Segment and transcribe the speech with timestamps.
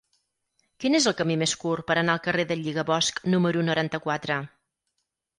[0.83, 4.39] Quin és el camí més curt per anar al carrer del Lligabosc número noranta-quatre?